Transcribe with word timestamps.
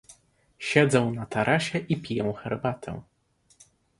Siedzę 0.59 1.01
na 1.05 1.25
tarasie 1.25 1.79
i 1.79 2.01
piję 2.01 2.33
herbatę. 2.33 3.01